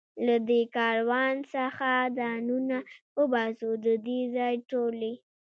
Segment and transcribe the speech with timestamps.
[0.25, 1.89] له دې کاروان څخه
[2.19, 2.77] ځانونه
[3.19, 5.13] وباسو، د دې ځای ټولې.